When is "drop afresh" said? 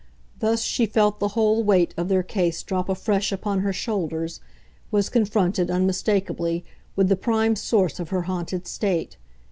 2.63-3.31